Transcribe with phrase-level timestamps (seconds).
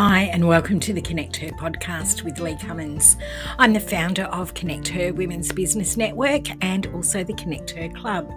[0.00, 3.16] Hi, and welcome to the Connect Her podcast with Lee Cummins.
[3.58, 8.30] I'm the founder of Connect Her Women's Business Network and also the Connect Her Club.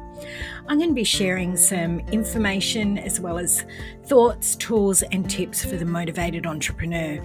[0.67, 3.63] I'm going to be sharing some information as well as
[4.05, 7.23] thoughts, tools, and tips for the motivated entrepreneur.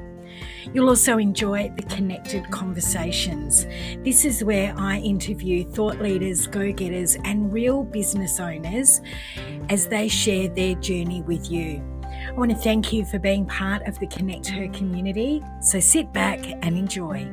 [0.75, 3.65] You'll also enjoy the connected conversations.
[4.05, 9.01] This is where I interview thought leaders, go getters, and real business owners
[9.71, 11.96] as they share their journey with you.
[12.27, 15.43] I want to thank you for being part of the Connect Her community.
[15.61, 17.25] So sit back and enjoy.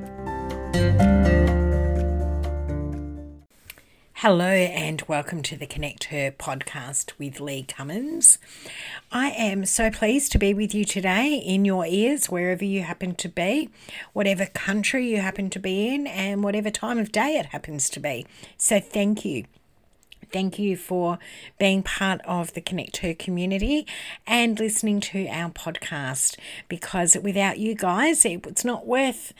[4.14, 8.38] Hello, and welcome to the Connect Her podcast with Lee Cummins.
[9.12, 13.16] I am so pleased to be with you today in your ears, wherever you happen
[13.16, 13.70] to be,
[14.14, 18.00] whatever country you happen to be in, and whatever time of day it happens to
[18.00, 18.28] be.
[18.58, 19.46] So, thank you.
[20.34, 21.20] Thank you for
[21.60, 23.86] being part of the Connect Her community
[24.26, 29.32] and listening to our podcast because without you guys, it's not worth,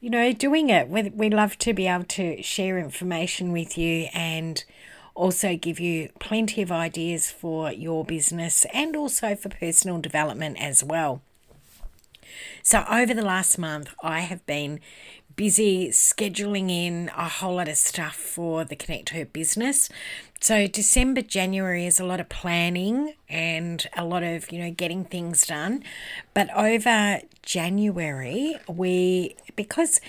[0.00, 0.88] you know, doing it.
[0.88, 4.64] We, love to be able to share information with you and
[5.14, 10.82] also give you plenty of ideas for your business and also for personal development as
[10.82, 11.22] well.
[12.64, 14.80] So, over the last month, I have been
[15.36, 19.88] busy scheduling in a whole lot of stuff for the Connect Her business.
[20.42, 25.04] So December, January is a lot of planning and a lot of, you know, getting
[25.04, 25.84] things done.
[26.32, 30.00] But over January, we because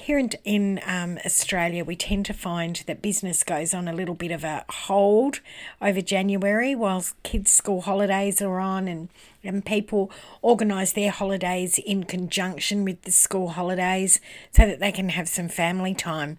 [0.00, 4.14] here in, in um, Australia, we tend to find that business goes on a little
[4.14, 5.40] bit of a hold
[5.80, 9.10] over January whilst kids' school holidays are on and,
[9.44, 14.20] and people organise their holidays in conjunction with the school holidays
[14.52, 16.38] so that they can have some family time.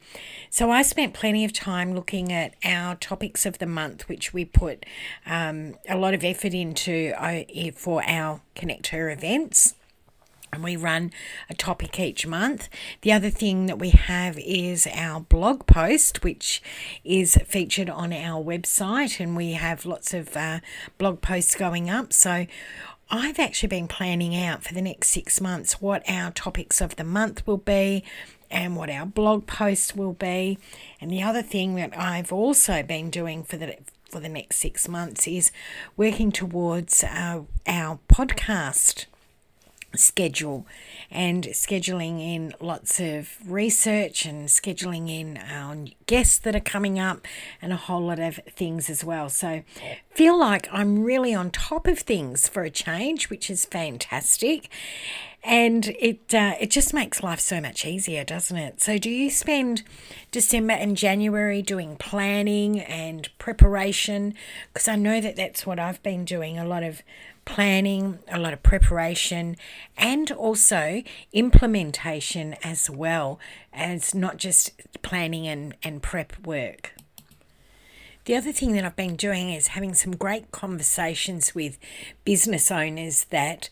[0.49, 4.43] So I spent plenty of time looking at our topics of the month, which we
[4.43, 4.85] put
[5.25, 7.43] um, a lot of effort into uh,
[7.75, 9.75] for our Connect Her events
[10.53, 11.11] and we run
[11.49, 12.69] a topic each month.
[13.01, 16.61] The other thing that we have is our blog post, which
[17.03, 20.59] is featured on our website, and we have lots of uh,
[20.97, 22.13] blog posts going up.
[22.13, 22.45] So
[23.09, 27.03] I've actually been planning out for the next six months what our topics of the
[27.03, 28.03] month will be
[28.49, 30.57] and what our blog posts will be.
[30.99, 33.77] And the other thing that I've also been doing for the
[34.09, 35.53] for the next six months is
[35.95, 39.05] working towards uh, our podcast
[39.95, 40.65] schedule
[41.09, 45.75] and scheduling in lots of research and scheduling in our
[46.05, 47.27] guests that are coming up
[47.61, 49.29] and a whole lot of things as well.
[49.29, 49.63] So
[50.13, 54.69] feel like I'm really on top of things for a change, which is fantastic.
[55.43, 58.79] And it uh, it just makes life so much easier, doesn't it?
[58.79, 59.81] So, do you spend
[60.29, 64.35] December and January doing planning and preparation?
[64.71, 67.01] Because I know that that's what I've been doing a lot of
[67.51, 69.57] planning, a lot of preparation,
[69.97, 71.03] and also
[71.33, 73.41] implementation as well
[73.73, 76.93] as not just planning and, and prep work.
[78.23, 81.77] The other thing that I've been doing is having some great conversations with
[82.23, 83.69] business owners that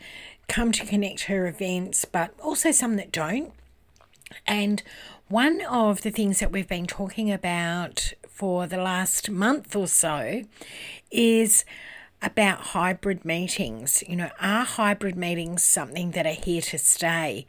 [0.50, 3.53] come to Connect Her events, but also some that don't.
[4.45, 4.84] And
[5.29, 10.44] one of the things that we've been talking about for the last month or so
[11.12, 11.63] is
[12.22, 14.03] about hybrid meetings.
[14.07, 17.46] You know, are hybrid meetings something that are here to stay?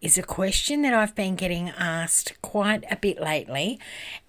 [0.00, 3.78] Is a question that I've been getting asked quite a bit lately,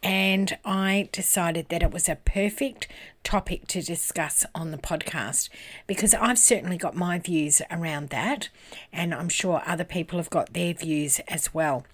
[0.03, 2.87] and I decided that it was a perfect
[3.23, 5.49] topic to discuss on the podcast
[5.87, 8.49] because I've certainly got my views around that,
[8.91, 11.85] and I'm sure other people have got their views as well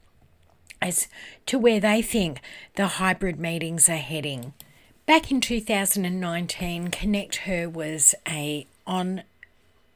[0.81, 1.07] as
[1.45, 2.41] to where they think
[2.75, 4.53] the hybrid meetings are heading.
[5.09, 9.23] Back in 2019, Connect Her was a on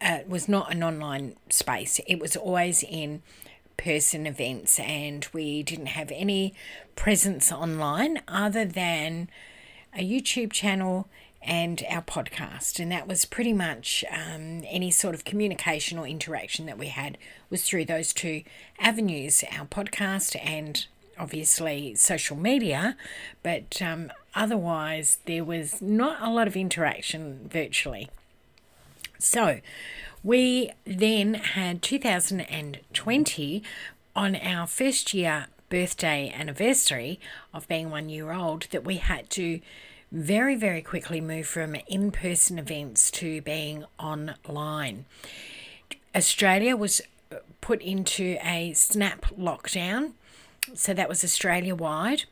[0.02, 2.00] uh, was not an online space.
[2.08, 3.22] It was always in
[3.78, 6.56] person events, and we didn't have any
[6.96, 9.30] presence online other than
[9.96, 11.08] a YouTube channel
[11.44, 12.80] and our podcast.
[12.80, 17.20] And that was pretty much um, any sort of communication or interaction that we had
[17.52, 18.42] was through those two
[18.80, 20.88] avenues our podcast and
[21.18, 22.96] obviously social media,
[23.42, 28.10] but um, otherwise there was not a lot of interaction virtually.
[29.20, 29.62] So
[30.24, 33.64] we then had 2020
[34.16, 37.20] on our first year birthday anniversary
[37.54, 39.60] of being one year old that we had to
[40.12, 45.06] very, very quickly move from in person events to being online.
[46.16, 47.02] Australia was
[47.62, 50.12] put into a snap lockdown
[50.74, 52.24] so that was Australia wide.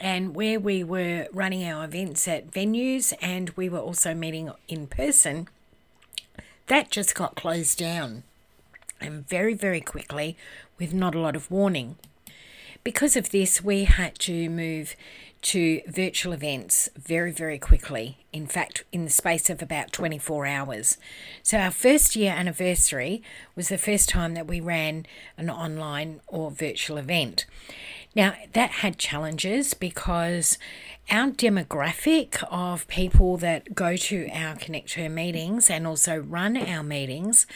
[0.00, 4.86] And where we were running our events at venues and we were also meeting in
[4.86, 5.48] person,
[6.68, 8.22] that just got closed down.
[9.00, 10.36] and very, very quickly
[10.78, 11.96] with not a lot of warning.
[12.84, 14.96] Because of this, we had to move
[15.42, 18.18] to virtual events very, very quickly.
[18.32, 20.96] In fact, in the space of about 24 hours.
[21.42, 23.22] So, our first year anniversary
[23.56, 25.04] was the first time that we ran
[25.36, 27.46] an online or virtual event.
[28.14, 30.58] Now, that had challenges because
[31.12, 36.82] our demographic of people that go to our Connect Her meetings and also run our
[36.82, 37.46] meetings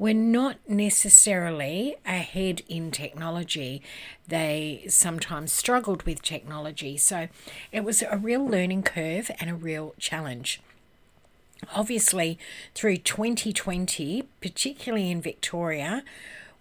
[0.00, 3.80] were not necessarily ahead in technology.
[4.26, 6.96] They sometimes struggled with technology.
[6.96, 7.28] So
[7.70, 10.60] it was a real learning curve and a real challenge.
[11.72, 12.36] Obviously,
[12.74, 16.02] through 2020, particularly in Victoria,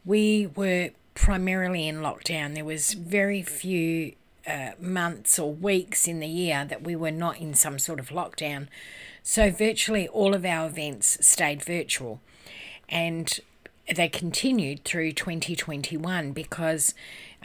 [0.05, 2.53] we were primarily in lockdown.
[2.53, 4.13] There was very few
[4.47, 8.09] uh, months or weeks in the year that we were not in some sort of
[8.09, 8.67] lockdown.
[9.21, 12.19] So virtually all of our events stayed virtual.
[12.89, 13.39] And
[13.93, 16.93] they continued through 2021 because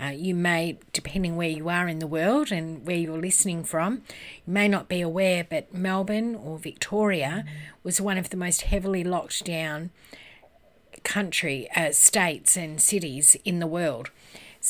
[0.00, 4.03] uh, you may, depending where you are in the world and where you're listening from,
[4.47, 7.44] you may not be aware, but Melbourne or Victoria
[7.83, 9.91] was one of the most heavily locked down
[11.03, 14.11] country, uh, states, and cities in the world.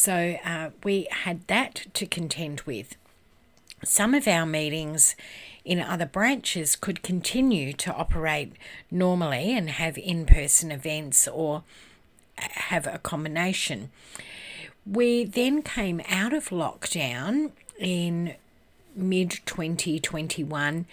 [0.00, 2.94] So uh, we had that to contend with.
[3.84, 5.16] Some of our meetings
[5.64, 8.52] in other branches could continue to operate
[8.92, 11.64] normally and have in person events or
[12.36, 13.90] have a combination.
[14.86, 18.36] We then came out of lockdown in
[18.94, 20.86] mid 2021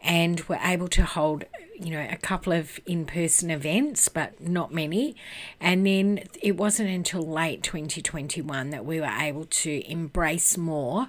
[0.00, 1.44] and were able to hold
[1.78, 5.16] you know a couple of in-person events but not many.
[5.60, 11.08] And then it wasn't until late 2021 that we were able to embrace more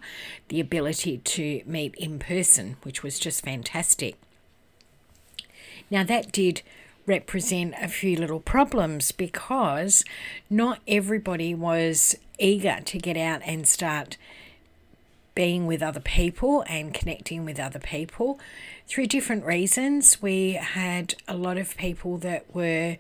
[0.50, 4.16] the ability to meet in person which was just fantastic.
[5.90, 6.62] Now that did
[7.06, 10.04] represent a few little problems because
[10.50, 14.18] not everybody was eager to get out and start
[15.34, 18.40] being with other people and connecting with other people
[18.88, 20.22] through different reasons.
[20.22, 22.98] We had a lot of people that were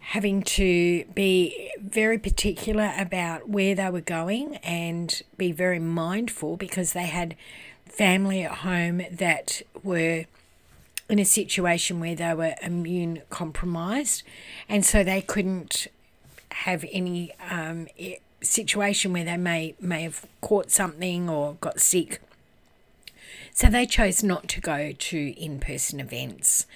[0.00, 6.92] having to be very particular about where they were going and be very mindful because
[6.92, 7.36] they had
[7.86, 10.24] family at home that were
[11.08, 14.22] in a situation where they were immune compromised
[14.68, 15.86] and so they couldn't
[16.50, 17.86] have any um,
[18.40, 22.20] situation where they may may have caught something or got sick.
[23.52, 26.66] So they chose not to go to in person events.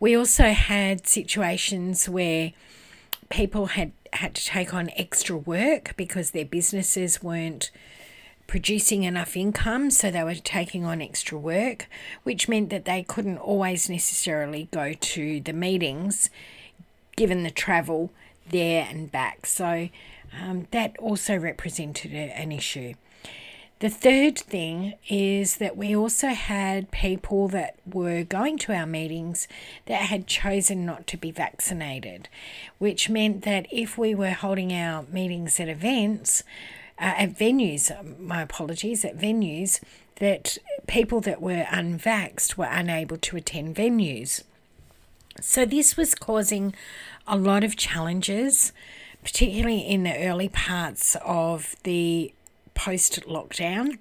[0.00, 2.52] We also had situations where
[3.28, 7.70] people had had to take on extra work because their businesses weren't
[8.46, 11.86] producing enough income, so they were taking on extra work,
[12.22, 16.30] which meant that they couldn't always necessarily go to the meetings
[17.16, 18.10] given the travel
[18.50, 19.44] there and back.
[19.44, 19.90] So
[20.40, 22.94] um, that also represented an issue.
[23.80, 29.46] The third thing is that we also had people that were going to our meetings
[29.86, 32.28] that had chosen not to be vaccinated,
[32.78, 36.42] which meant that if we were holding our meetings at events,
[36.98, 39.80] uh, at venues, my apologies, at venues,
[40.16, 40.58] that
[40.88, 44.42] people that were unvaxxed were unable to attend venues.
[45.40, 46.74] So this was causing
[47.28, 48.72] a lot of challenges
[49.22, 52.32] particularly in the early parts of the
[52.78, 53.98] post lockdown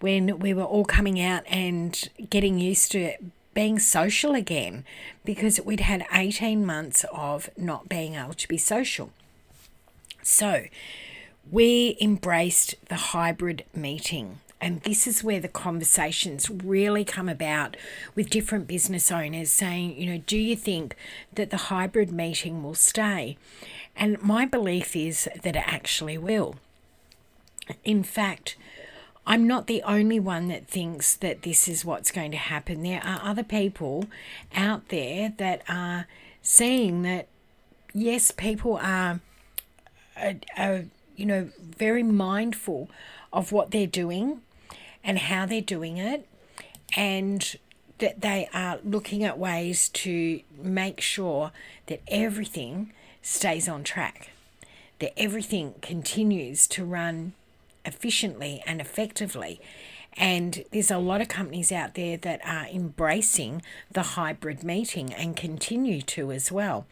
[0.00, 3.12] when we were all coming out and getting used to
[3.52, 4.84] being social again
[5.24, 9.10] because we'd had 18 months of not being able to be social.
[10.22, 10.64] So
[11.50, 14.40] we embraced the hybrid meeting.
[14.62, 17.76] And this is where the conversations really come about
[18.14, 20.96] with different business owners saying, you know, do you think
[21.34, 23.36] that the hybrid meeting will stay?
[23.94, 26.56] And my belief is that it actually will.
[27.84, 28.56] In fact,
[29.26, 32.82] I'm not the only one that thinks that this is what's going to happen.
[32.82, 34.06] There are other people
[34.54, 36.06] out there that are
[36.42, 37.26] seeing that,
[37.92, 39.20] yes, people are,
[40.16, 40.84] are, are
[41.16, 42.88] you know, very mindful
[43.32, 44.42] of what they're doing
[45.02, 46.28] and how they're doing it,
[46.96, 47.56] and
[47.98, 51.52] that they are looking at ways to make sure
[51.86, 52.92] that everything
[53.22, 54.30] stays on track,
[54.98, 57.32] that everything continues to run
[57.86, 59.60] efficiently and effectively.
[60.18, 65.36] And there's a lot of companies out there that are embracing the hybrid meeting and
[65.36, 66.86] continue to as well.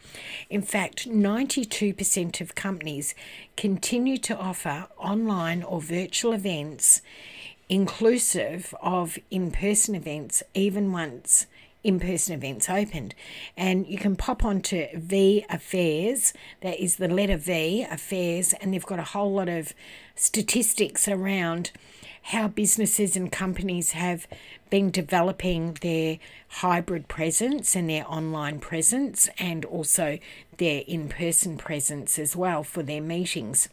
[0.49, 3.15] In fact, 92% of companies
[3.57, 7.01] continue to offer online or virtual events
[7.67, 11.47] inclusive of in person events, even once
[11.85, 13.13] in person events opened.
[13.55, 18.85] And you can pop onto V Affairs, that is the letter V, Affairs, and they've
[18.85, 19.73] got a whole lot of
[20.15, 21.71] statistics around
[22.29, 24.27] how businesses and companies have
[24.71, 30.17] been developing their hybrid presence and their online presence and also
[30.57, 33.69] their in person presence as well for their meetings.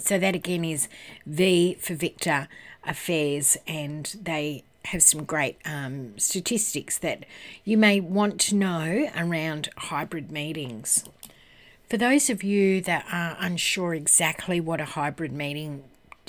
[0.00, 0.88] So, that again is
[1.26, 2.48] V for Victor
[2.84, 7.24] Affairs, and they have some great um, statistics that
[7.64, 11.04] you may want to know around hybrid meetings.
[11.88, 15.84] For those of you that are unsure exactly what a hybrid meeting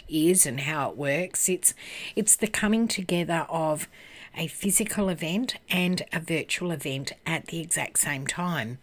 [0.09, 1.73] is and how it works, it's
[2.15, 3.87] it's the coming together of
[4.35, 8.77] a physical event and a virtual event at the exact same time.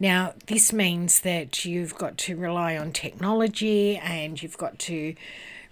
[0.00, 5.14] Now, this means that you've got to rely on technology and you've got to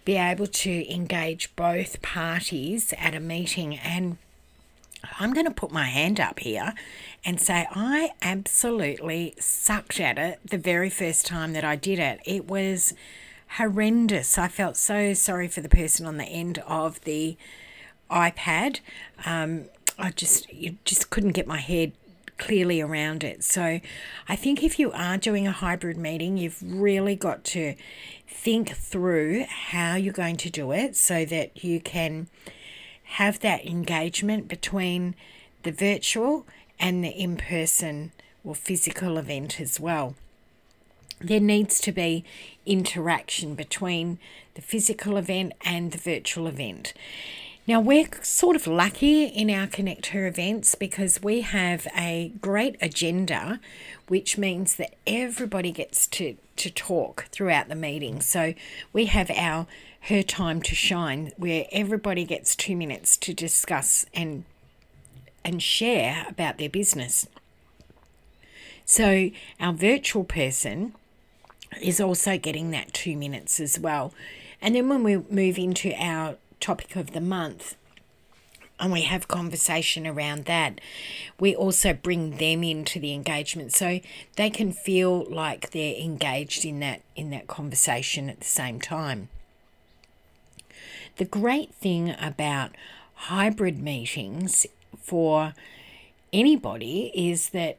[0.04, 3.76] be able to engage both parties at a meeting.
[3.76, 4.18] And
[5.18, 6.74] I'm going to put my hand up here
[7.24, 12.20] and say I absolutely sucked at it the very first time that I did it.
[12.24, 12.94] It was
[13.56, 14.38] horrendous.
[14.38, 17.36] I felt so sorry for the person on the end of the
[18.10, 18.80] iPad.
[19.24, 19.66] Um,
[19.98, 21.92] I just you just couldn't get my head
[22.38, 23.44] clearly around it.
[23.44, 23.80] So
[24.28, 27.74] I think if you are doing a hybrid meeting, you've really got to
[28.30, 32.28] think through how you're going to do it so that you can
[33.04, 35.14] have that engagement between
[35.62, 36.46] the virtual
[36.78, 38.12] and the in person
[38.44, 40.14] or physical event as well.
[41.20, 42.24] There needs to be
[42.64, 44.18] interaction between
[44.54, 46.94] the physical event and the virtual event.
[47.70, 52.74] Now, we're sort of lucky in our Connect Her events because we have a great
[52.82, 53.60] agenda,
[54.08, 58.22] which means that everybody gets to, to talk throughout the meeting.
[58.22, 58.54] So
[58.92, 59.68] we have our
[60.00, 64.42] Her Time to Shine, where everybody gets two minutes to discuss and
[65.44, 67.28] and share about their business.
[68.84, 70.96] So our virtual person
[71.80, 74.12] is also getting that two minutes as well.
[74.60, 77.76] And then when we move into our topic of the month
[78.80, 80.80] and we have conversation around that
[81.38, 83.72] we also bring them into the engagement.
[83.72, 84.00] So
[84.36, 89.28] they can feel like they're engaged in that in that conversation at the same time.
[91.16, 92.70] The great thing about
[93.14, 94.66] hybrid meetings
[94.98, 95.52] for
[96.32, 97.76] anybody is that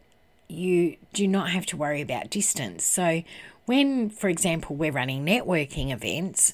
[0.48, 2.86] you do not have to worry about distance.
[2.86, 3.24] So
[3.66, 6.54] when for example we're running networking events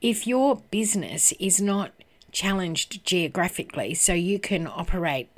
[0.00, 1.92] if your business is not
[2.32, 5.28] challenged geographically, so you can operate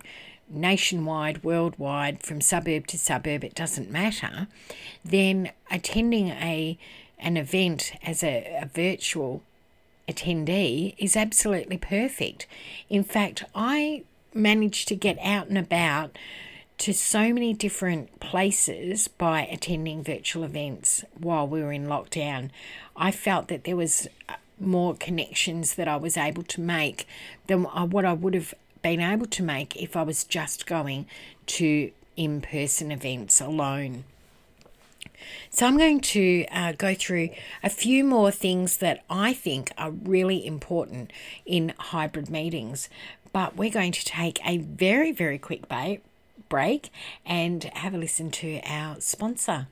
[0.48, 4.48] nationwide, worldwide, from suburb to suburb, it doesn't matter,
[5.04, 6.78] then attending a
[7.18, 9.42] an event as a, a virtual
[10.08, 12.46] attendee is absolutely perfect.
[12.88, 16.16] In fact, I managed to get out and about
[16.78, 22.48] to so many different places by attending virtual events while we were in lockdown.
[22.96, 24.08] I felt that there was
[24.60, 27.06] more connections that I was able to make
[27.46, 31.06] than what I would have been able to make if I was just going
[31.46, 34.04] to in person events alone.
[35.50, 37.30] So, I'm going to uh, go through
[37.62, 41.12] a few more things that I think are really important
[41.44, 42.88] in hybrid meetings.
[43.32, 45.62] But we're going to take a very, very quick
[46.48, 46.90] break
[47.24, 49.68] and have a listen to our sponsor.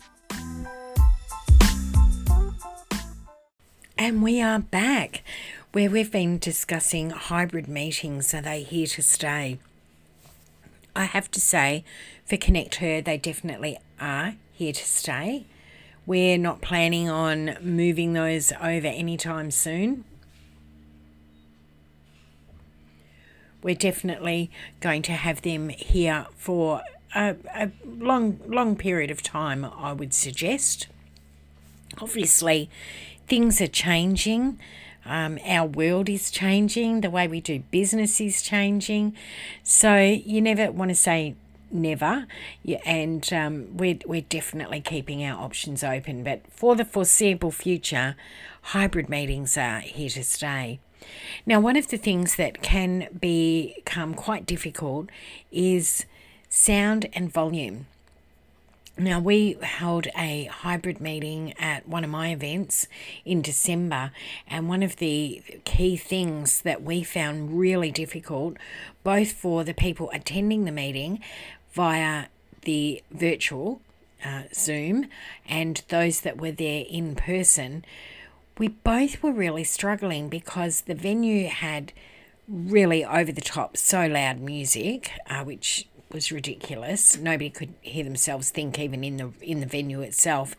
[4.00, 5.24] And we are back
[5.72, 8.32] where we've been discussing hybrid meetings.
[8.32, 9.58] Are they here to stay?
[10.98, 11.84] I have to say,
[12.26, 15.46] for Connect Her, they definitely are here to stay.
[16.06, 20.04] We're not planning on moving those over anytime soon.
[23.62, 24.50] We're definitely
[24.80, 26.82] going to have them here for
[27.14, 30.88] a, a long, long period of time, I would suggest.
[32.00, 32.68] Obviously,
[33.28, 34.58] things are changing.
[35.08, 37.00] Um, our world is changing.
[37.00, 39.16] The way we do business is changing.
[39.62, 41.34] So you never want to say
[41.70, 42.26] never.
[42.62, 46.24] Yeah, and um, we're, we're definitely keeping our options open.
[46.24, 48.16] But for the foreseeable future,
[48.62, 50.80] hybrid meetings are here to stay.
[51.46, 55.08] Now, one of the things that can become quite difficult
[55.50, 56.04] is
[56.48, 57.86] sound and volume.
[58.98, 62.88] Now, we held a hybrid meeting at one of my events
[63.24, 64.10] in December,
[64.48, 68.56] and one of the key things that we found really difficult,
[69.04, 71.20] both for the people attending the meeting
[71.72, 72.24] via
[72.62, 73.80] the virtual
[74.24, 75.06] uh, Zoom
[75.48, 77.84] and those that were there in person,
[78.58, 81.92] we both were really struggling because the venue had
[82.48, 87.18] really over the top, so loud music, uh, which was ridiculous.
[87.18, 90.54] Nobody could hear themselves think even in the in the venue itself.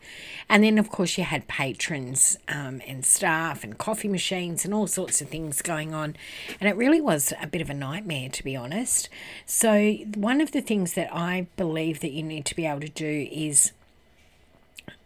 [0.48, 4.88] And then of course you had patrons um, and staff and coffee machines and all
[4.88, 6.15] sorts of things going on.
[6.60, 9.10] And it really was a bit of a nightmare to be honest.
[9.46, 12.89] So one of the things that I believe that you need to be able to
[12.89, 13.72] do is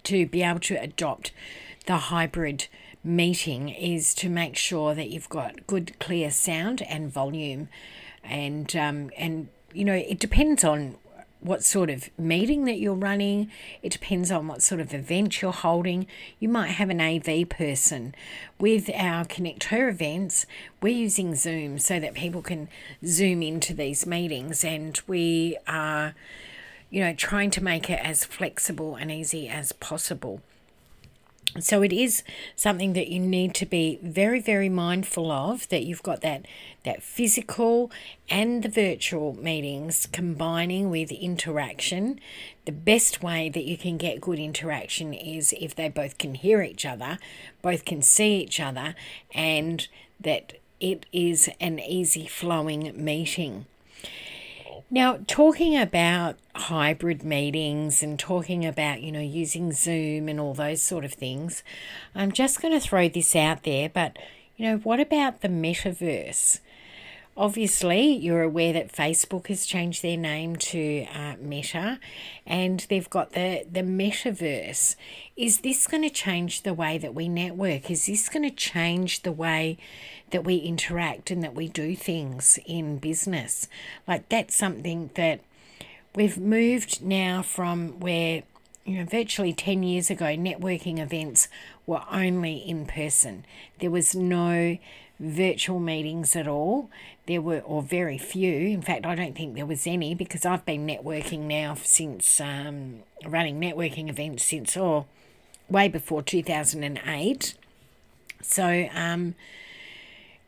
[0.04, 1.32] to be able to adopt
[1.86, 2.68] the hybrid
[3.04, 7.68] meeting is to make sure that you've got good clear sound and volume
[8.24, 10.96] and um, and you know, it depends on
[11.44, 13.52] what sort of meeting that you're running.
[13.82, 16.08] It depends on what sort of event you're holding.
[16.40, 18.16] You might have an AV person.
[18.60, 20.46] With our Connect Her events,
[20.82, 22.70] we're using Zoom so that people can
[23.06, 26.16] zoom into these meetings and we are,
[26.90, 30.42] you know, trying to make it as flexible and easy as possible.
[31.60, 32.24] So it is
[32.56, 36.48] something that you need to be very, very mindful of that you've got that
[36.84, 37.92] that physical
[38.28, 42.20] and the virtual meetings combining with interaction.
[42.66, 46.62] The best way that you can get good interaction is if they both can hear
[46.62, 47.20] each other,
[47.62, 48.96] both can see each other,
[49.34, 49.88] and
[50.20, 53.66] that it is an easy flowing meeting.
[54.94, 60.84] Now, talking about hybrid meetings and talking about, you know, using Zoom and all those
[60.84, 61.64] sort of things,
[62.14, 64.20] I'm just going to throw this out there, but,
[64.56, 66.60] you know, what about the metaverse?
[67.36, 72.00] Obviously, you're aware that Facebook has changed their name to uh, Meta
[72.46, 74.96] and they've got the, the metaverse.
[75.36, 77.90] Is this going to change the way that we network?
[77.90, 79.80] Is this going to change the way
[80.30, 83.68] that we interact and that we do things in business?
[84.08, 85.40] Like, that's something that
[86.14, 88.44] we've moved now from where
[88.86, 91.48] you know, virtually 10 years ago, networking events
[91.88, 93.46] were only in person.
[93.80, 94.78] There was no
[95.20, 96.90] virtual meetings at all.
[97.28, 98.68] There were, or very few.
[98.68, 103.00] In fact, I don't think there was any because I've been networking now since um,
[103.26, 105.06] running networking events since, or oh,
[105.70, 107.56] way before 2008.
[108.42, 109.36] So, um,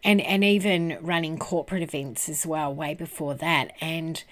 [0.04, 3.71] and, and even running corporate events as well, way before that.
[3.82, 4.23] And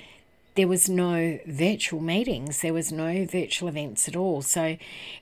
[0.56, 4.42] there was no virtual meetings, there was no virtual events at all.
[4.42, 4.78] So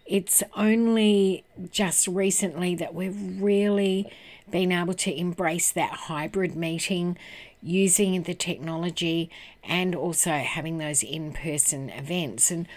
[0.06, 4.12] it's only just recently that we've really
[4.50, 7.18] been able to embrace that hybrid meeting
[7.64, 9.30] using the technology
[9.64, 12.52] and also having those in-person events.
[12.52, 12.68] And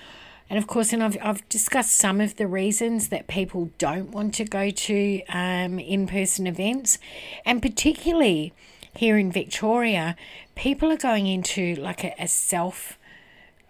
[0.50, 4.34] and of course and I've, I've discussed some of the reasons that people don't want
[4.34, 6.98] to go to um, in-person events.
[7.46, 8.52] And particularly
[8.96, 10.16] here in Victoria
[10.54, 12.98] people are going into like a, a self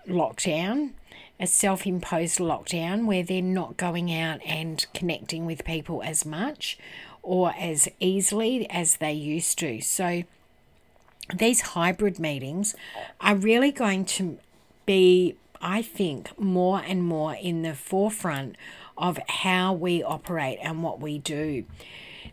[0.08, 0.90] lockdown
[1.40, 6.78] a self imposed lockdown where they're not going out and connecting with people as much
[7.22, 9.80] or as easily as they used to.
[9.80, 10.24] So,
[11.34, 12.74] these hybrid meetings
[13.20, 14.38] are really going to
[14.84, 18.56] be, I think, more and more in the forefront
[18.96, 21.64] of how we operate and what we do.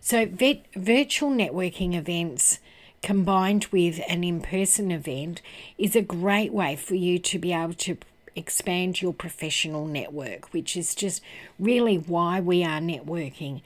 [0.02, 2.60] So, virtual networking events
[3.02, 5.42] combined with an in person event
[5.78, 7.98] is a great way for you to be able to
[8.36, 11.22] expand your professional network, which is just
[11.60, 13.62] really why we are networking.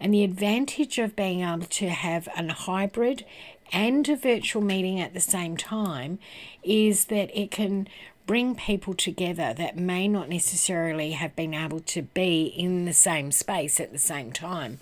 [0.00, 3.24] And the advantage of being able to have a hybrid
[3.72, 6.18] and a virtual meeting at the same time
[6.62, 7.88] is that it can
[8.26, 13.30] bring people together that may not necessarily have been able to be in the same
[13.32, 14.78] space at the same time.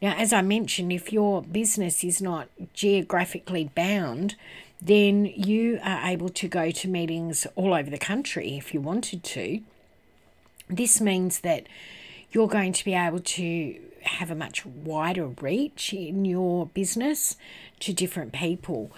[0.00, 4.36] Now, as I mentioned, if your business is not geographically bound,
[4.80, 9.24] then you are able to go to meetings all over the country if you wanted
[9.24, 9.60] to.
[10.68, 11.66] This means that
[12.30, 17.36] you're going to be able to have a much wider reach in your business
[17.80, 18.92] to different people.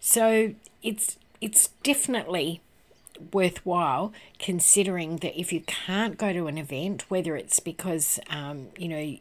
[0.00, 2.62] So it's it's definitely
[3.32, 8.88] worthwhile considering that if you can't go to an event, whether it's because um, you
[8.88, 9.18] know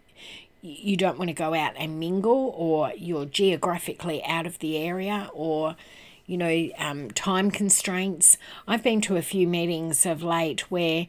[0.66, 5.30] you don't want to go out and mingle, or you're geographically out of the area,
[5.34, 5.76] or
[6.26, 8.38] you know um, time constraints.
[8.68, 11.08] I've been to a few meetings of late where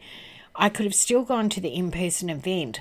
[0.55, 2.81] I could have still gone to the in person event,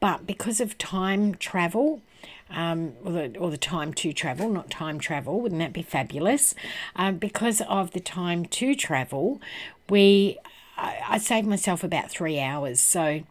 [0.00, 2.02] but because of time travel,
[2.50, 6.54] um, or, the, or the time to travel, not time travel, wouldn't that be fabulous?
[6.96, 9.40] Um, because of the time to travel,
[9.88, 10.38] we
[10.76, 12.80] I, I saved myself about three hours.
[12.80, 13.22] So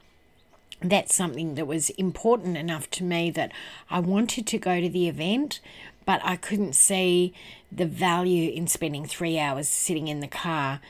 [0.82, 3.52] that's something that was important enough to me that
[3.89, 5.60] I wanted to go to the event,
[6.06, 7.34] but I couldn't see
[7.72, 10.82] the value in spending three hours sitting in the car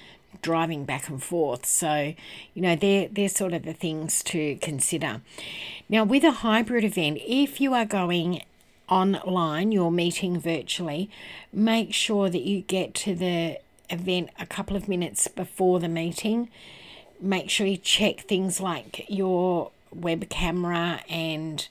[0.42, 1.66] driving back and forth.
[1.66, 2.14] So,
[2.54, 5.22] you know, they're, they're sort of the things to consider.
[5.90, 8.44] Now, with a hybrid event, if you are going
[8.88, 11.10] online, you're meeting virtually,
[11.52, 16.50] make sure that you get to the event a couple of minutes before the meeting.
[17.20, 21.68] Make sure you check things like your web camera and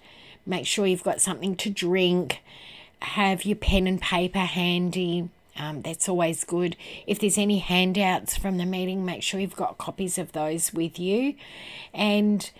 [0.47, 2.43] make sure you've got something to drink.
[3.03, 5.31] Have your pen and paper handy
[5.61, 6.77] um, that's always good.
[7.07, 10.99] If there's any handouts from the meeting, make sure you've got copies of those with
[10.99, 11.35] you.
[11.93, 12.51] And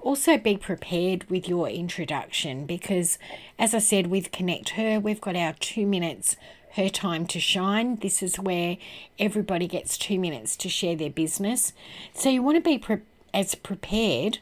[0.00, 3.18] also be prepared with your introduction because,
[3.58, 6.36] as I said, with Connect Her, we've got our two minutes
[6.74, 7.96] her time to shine.
[7.96, 8.76] This is where
[9.18, 11.72] everybody gets two minutes to share their business.
[12.14, 13.00] So you want to be pre-
[13.34, 14.38] as prepared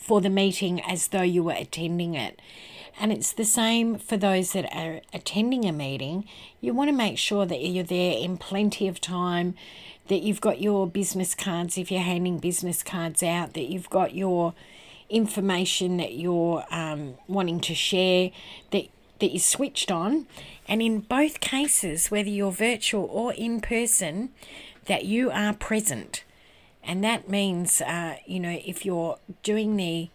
[0.00, 2.40] for the meeting as though you were attending it.
[2.98, 6.24] And it's the same for those that are attending a meeting.
[6.60, 9.54] You want to make sure that you're there in plenty of time,
[10.08, 14.14] that you've got your business cards if you're handing business cards out, that you've got
[14.14, 14.54] your
[15.08, 18.30] information that you're um, wanting to share,
[18.70, 18.86] that
[19.20, 20.26] that you're switched on.
[20.66, 24.30] And in both cases, whether you're virtual or in person,
[24.86, 26.24] that you are present.
[26.82, 30.08] And that means, uh, you know, if you're doing the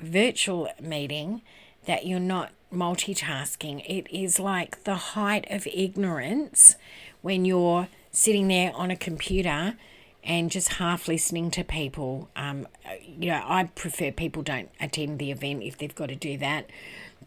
[0.00, 1.42] virtual meeting,
[1.86, 3.84] that you're not multitasking.
[3.86, 6.76] It is like the height of ignorance
[7.22, 9.76] when you're sitting there on a computer
[10.24, 12.28] and just half listening to people.
[12.34, 12.66] Um,
[13.06, 16.68] you know, I prefer people don't attend the event if they've got to do that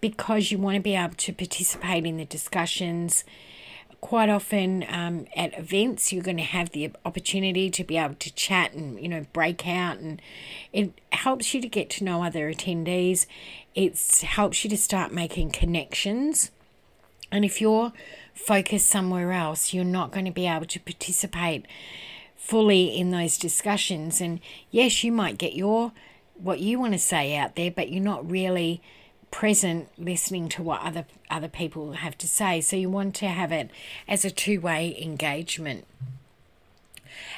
[0.01, 3.23] because you want to be able to participate in the discussions
[4.01, 8.33] quite often um, at events you're going to have the opportunity to be able to
[8.33, 10.21] chat and you know break out and
[10.71, 13.25] it helps you to get to know other attendees.
[13.75, 16.51] It helps you to start making connections.
[17.31, 17.93] And if you're
[18.33, 21.65] focused somewhere else you're not going to be able to participate
[22.35, 24.21] fully in those discussions.
[24.21, 24.39] And
[24.71, 25.91] yes you might get your
[26.35, 28.81] what you want to say out there but you're not really
[29.31, 32.61] present listening to what other other people have to say.
[32.61, 33.69] So you want to have it
[34.07, 35.85] as a two-way engagement.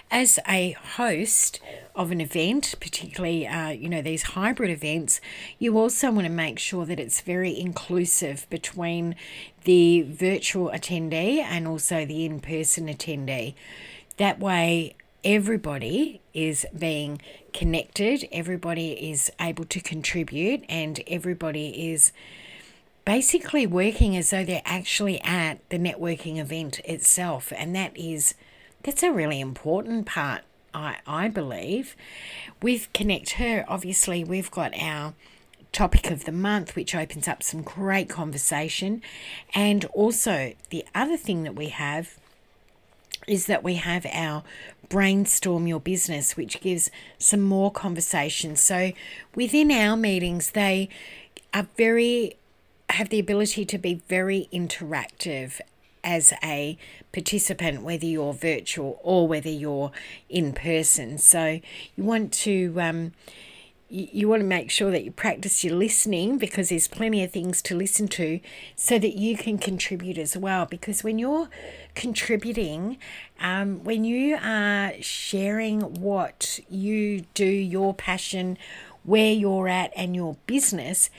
[0.10, 1.60] As a host
[1.96, 5.20] of an event particularly uh, you know these hybrid events
[5.60, 9.16] you also want to make sure that it's very inclusive between
[9.64, 13.54] the virtual attendee and also the in-person attendee.
[14.18, 17.22] That way everybody is being
[17.54, 22.12] connected, everybody is able to contribute, and everybody is
[23.06, 27.52] basically working as though they're actually at the networking event itself.
[27.56, 28.36] And that is
[28.84, 30.42] that's a really important part,
[30.74, 31.96] I, I believe.
[32.62, 35.14] With Connect Her, obviously, we've got our
[35.72, 39.02] topic of the month, which opens up some great conversation.
[39.54, 42.18] And also, the other thing that we have
[43.28, 44.44] is that we have our
[44.92, 48.58] brainstorm your business, which gives some more conversation.
[48.58, 48.92] So
[49.34, 50.90] within our meetings, they
[51.54, 52.36] are very
[52.90, 55.62] have the ability to be very interactive
[56.04, 56.78] as a
[57.14, 59.92] participant, whether you're virtual or whether you're
[60.28, 61.18] in person.
[61.18, 61.62] So
[61.96, 63.14] you want to um,
[63.92, 67.62] you, want to make sure that you practice your listening because there's plenty of things
[67.64, 68.40] to listen to
[68.76, 70.66] so that you can contribute as well.
[70.66, 71.50] Because when you're
[71.94, 72.98] contributing,
[73.40, 78.58] um, when you are sharing what you do, your passion,
[79.04, 81.10] where you're at, and your business,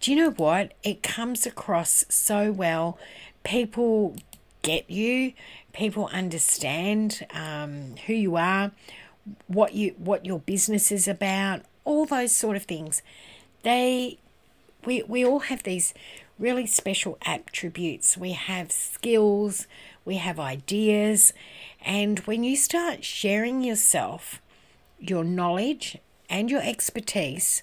[0.00, 0.74] do you know what?
[0.82, 2.98] It comes across so well.
[3.42, 4.16] People
[4.62, 5.32] get you,
[5.72, 8.72] people understand um, who you are,
[9.46, 13.02] what you what your business is about, all those sort of things.
[13.62, 14.18] They
[14.84, 15.94] we we all have these
[16.38, 18.16] really special attributes.
[18.16, 19.66] We have skills,
[20.04, 21.32] we have ideas,
[21.80, 24.40] and when you start sharing yourself,
[25.00, 25.96] your knowledge
[26.28, 27.62] and your expertise,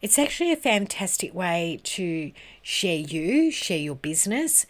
[0.00, 4.64] it's actually a fantastic way to share you, share your business.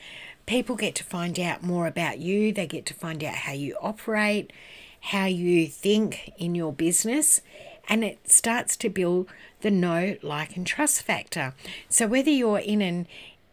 [0.47, 3.77] People get to find out more about you, they get to find out how you
[3.81, 4.53] operate,
[5.01, 7.41] how you think in your business,
[7.89, 9.29] and it starts to build
[9.61, 11.55] the know, like, and trust factor.
[11.89, 13.07] So, whether you're in an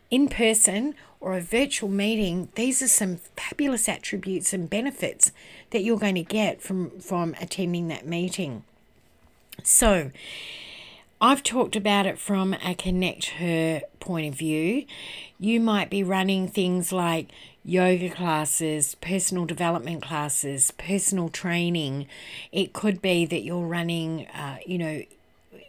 [0.09, 5.31] in person or a virtual meeting, these are some fabulous attributes and benefits
[5.71, 8.63] that you're going to get from, from attending that meeting.
[9.63, 10.11] So,
[11.19, 14.85] I've talked about it from a connect her point of view.
[15.39, 17.29] You might be running things like
[17.67, 22.07] yoga classes, personal development classes, personal training.
[22.53, 25.03] It could be that you're running, uh, you know,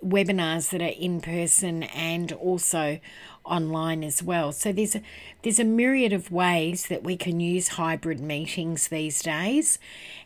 [0.03, 3.01] webinars that are in person and also
[3.45, 4.53] online as well.
[4.53, 5.03] So there's a,
[5.43, 9.81] there's a myriad of ways that we can use hybrid meetings these days,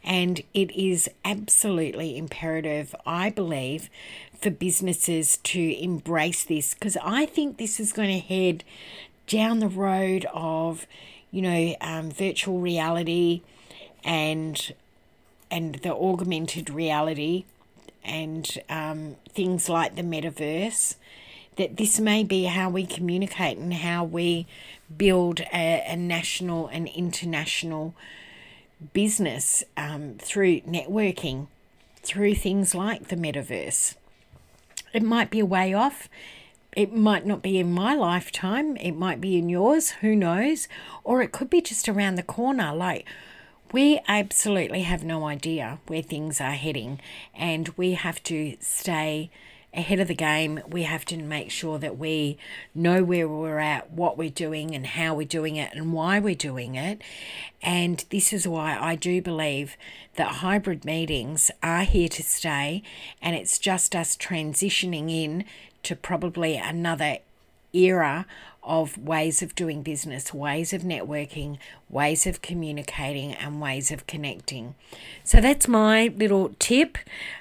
[0.05, 3.89] and it is absolutely imperative, I believe,
[4.39, 8.63] for businesses to embrace this because I think this is going to head
[9.27, 10.87] down the road of,
[11.33, 13.43] you know, um, virtual reality
[14.05, 14.73] and
[15.51, 17.45] and the augmented reality
[18.05, 20.97] and um, things like the metaverse
[21.57, 24.47] that this may be how we communicate and how we
[24.97, 27.95] build a, a national and international
[28.93, 31.47] business um, through networking,
[32.03, 33.95] through things like the metaverse.
[34.93, 36.09] It might be a way off.
[36.75, 38.77] It might not be in my lifetime.
[38.79, 39.91] It might be in yours.
[40.01, 40.69] Who knows?
[41.05, 42.75] Or it could be just around the corner.
[42.75, 43.07] Like,
[43.73, 47.01] we absolutely have no idea where things are heading,
[47.35, 49.31] and we have to stay
[49.75, 50.61] ahead of the game.
[50.69, 52.37] We have to make sure that we
[52.75, 56.35] know where we're at, what we're doing, and how we're doing it, and why we're
[56.35, 57.01] doing it.
[57.63, 59.79] And this is why I do believe
[60.17, 62.83] that hybrid meetings are here to stay,
[63.23, 65.45] and it's just us transitioning in
[65.85, 67.19] to probably another
[67.73, 68.27] era
[68.65, 74.75] of ways of doing business, ways of networking, ways of communicating, and ways of connecting.
[75.25, 76.97] So that's my little tip.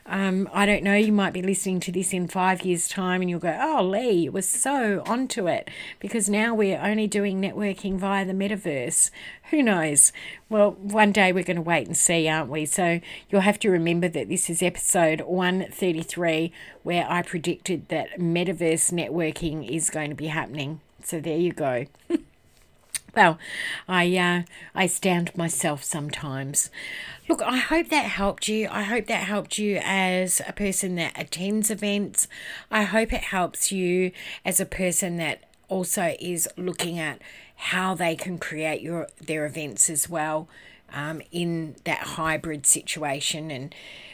[0.07, 3.29] Um, I don't know, you might be listening to this in five years' time and
[3.29, 8.25] you'll go, oh, Lee, was so onto it because now we're only doing networking via
[8.25, 9.11] the metaverse.
[9.51, 10.11] Who knows?
[10.49, 12.65] Well, one day we're going to wait and see, aren't we?
[12.65, 16.51] So you'll have to remember that this is episode 133
[16.83, 20.81] where I predicted that metaverse networking is going to be happening.
[21.05, 21.85] So there you go.
[23.15, 23.37] well,
[23.87, 26.69] I uh, I stand myself sometimes.
[27.29, 28.67] Look, I hope that helped you.
[28.69, 32.27] I hope that helped you as a person that attends events.
[32.69, 34.11] I hope it helps you
[34.43, 37.21] as a person that also is looking at
[37.55, 40.49] how they can create your their events as well
[40.93, 43.73] um, in that hybrid situation and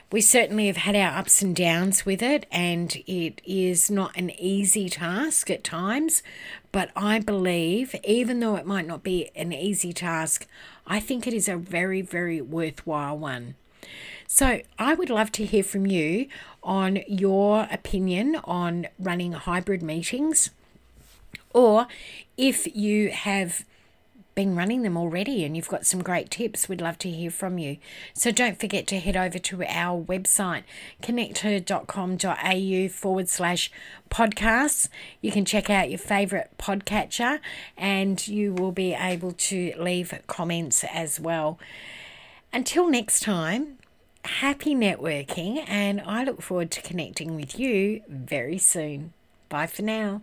[0.10, 4.32] we certainly have had our ups and downs with it, and it is not an
[4.40, 6.24] easy task at times.
[6.72, 10.48] But I believe, even though it might not be an easy task,
[10.86, 13.56] I think it is a very, very worthwhile one.
[14.28, 16.28] So, I would love to hear from you
[16.64, 20.52] on your opinion on running hybrid meetings,
[21.54, 21.88] or
[22.38, 23.66] if you have
[24.38, 27.58] been running them already and you've got some great tips, we'd love to hear from
[27.58, 27.78] you.
[28.14, 30.62] So don't forget to head over to our website,
[31.02, 33.72] connecther.com.au forward slash
[34.12, 34.90] podcasts.
[35.22, 37.40] You can check out your favourite podcatcher
[37.76, 41.58] and you will be able to leave comments as well.
[42.54, 43.80] Until next time,
[44.24, 49.14] happy networking, and I look forward to connecting with you very soon.
[49.50, 50.22] Bye for now.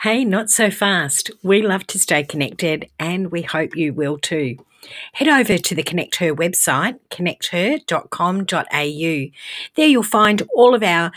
[0.00, 1.30] Hey, not so fast.
[1.42, 4.58] We love to stay connected and we hope you will too.
[5.14, 9.30] Head over to the Connect Her website, connecther.com.au.
[9.74, 11.12] There you'll find all of our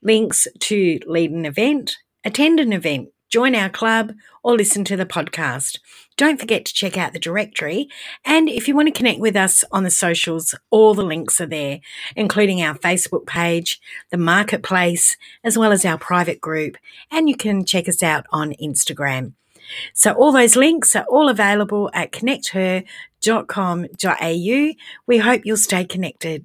[0.00, 4.12] links to lead an event, attend an event, join our club,
[4.44, 5.80] or listen to the podcast.
[6.20, 7.88] Don't forget to check out the directory.
[8.26, 11.46] And if you want to connect with us on the socials, all the links are
[11.46, 11.80] there,
[12.14, 13.80] including our Facebook page,
[14.10, 16.76] the marketplace, as well as our private group.
[17.10, 19.32] And you can check us out on Instagram.
[19.94, 24.72] So all those links are all available at connecther.com.au.
[25.06, 26.44] We hope you'll stay connected.